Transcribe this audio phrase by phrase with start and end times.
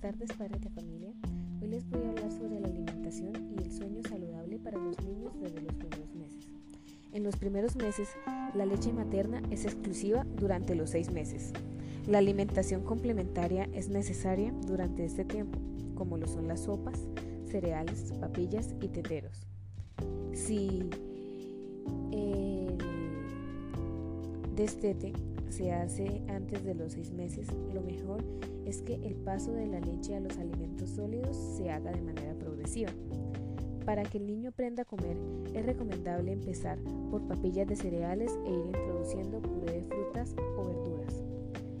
[0.00, 1.12] tardes, padres de familia.
[1.60, 5.32] Hoy les voy a hablar sobre la alimentación y el sueño saludable para los niños
[5.38, 6.46] desde los primeros meses.
[7.12, 8.08] En los primeros meses,
[8.54, 11.52] la leche materna es exclusiva durante los seis meses.
[12.06, 15.58] La alimentación complementaria es necesaria durante este tiempo,
[15.94, 16.98] como lo son las sopas,
[17.50, 19.46] cereales, papillas y teteros.
[20.32, 20.88] Si
[22.10, 22.78] el
[24.56, 25.12] destete
[25.50, 28.24] se hace antes de los seis meses, lo mejor
[28.66, 32.34] es que el paso de la leche a los alimentos sólidos se haga de manera
[32.34, 32.92] progresiva.
[33.84, 35.16] Para que el niño aprenda a comer,
[35.54, 36.78] es recomendable empezar
[37.10, 41.22] por papillas de cereales e ir introduciendo puré de frutas o verduras.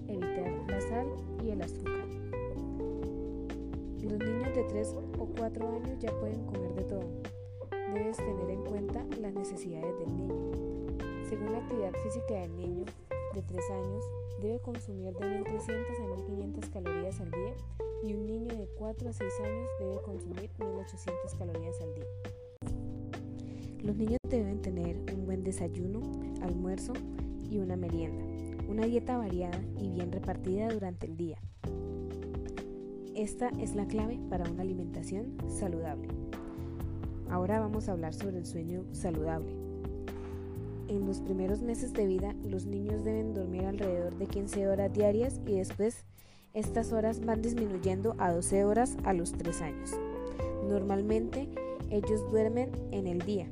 [0.08, 1.06] Evitar la sal
[1.44, 2.08] y el azúcar.
[4.02, 7.06] Los niños de 3 o 4 años ya pueden comer de todo.
[7.94, 10.34] Debes tener en cuenta las necesidades del niño.
[11.28, 12.84] Según la actividad física del niño,
[13.34, 14.04] de 3 años
[14.40, 17.54] debe consumir de 1.300 a 1.500 calorías al día
[18.02, 22.06] y un niño de 4 a 6 años debe consumir 1.800 calorías al día.
[23.82, 26.00] Los niños deben tener un buen desayuno,
[26.42, 26.92] almuerzo
[27.50, 28.24] y una merienda,
[28.68, 31.38] una dieta variada y bien repartida durante el día.
[33.14, 36.08] Esta es la clave para una alimentación saludable.
[37.28, 39.69] Ahora vamos a hablar sobre el sueño saludable.
[40.90, 45.40] En los primeros meses de vida, los niños deben dormir alrededor de 15 horas diarias
[45.46, 46.04] y después
[46.52, 49.92] estas horas van disminuyendo a 12 horas a los 3 años.
[50.68, 51.48] Normalmente
[51.90, 53.46] ellos duermen en el día.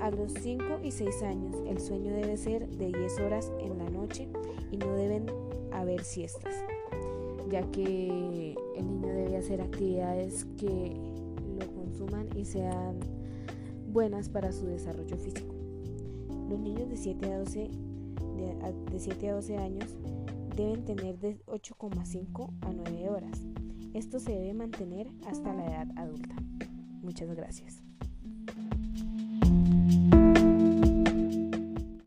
[0.00, 3.88] A los 5 y 6 años el sueño debe ser de 10 horas en la
[3.88, 4.26] noche
[4.72, 5.26] y no deben
[5.70, 6.52] haber siestas,
[7.48, 10.96] ya que el niño debe hacer actividades que
[11.60, 12.98] lo consuman y sean
[13.92, 15.67] buenas para su desarrollo físico.
[16.48, 17.70] Los niños de 7 a 12,
[18.36, 19.96] de, 7 a 12 años
[20.56, 23.42] deben tener de 8,5 a 9 horas.
[23.94, 26.34] Esto se debe mantener hasta la edad adulta.
[27.02, 27.82] Muchas gracias.